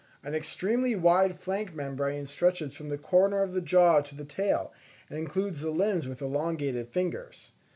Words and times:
An 0.23 0.33
extremely 0.33 0.95
wide 0.95 1.37
flank 1.37 1.75
membrane 1.75 2.25
stretches 2.25 2.73
from 2.73 2.89
the 2.89 2.97
corners 2.97 3.47
of 3.49 3.53
the 3.53 3.61
jaw 3.61 4.01
to 4.01 4.15
the 4.15 4.25
tail, 4.25 4.73
and 5.11 5.19
includes 5.19 5.61
the 5.61 5.69
limbs 5.69 6.07
with 6.07 6.17
the 6.17 6.25
elongated 6.25 6.87
fingers. 6.89 7.51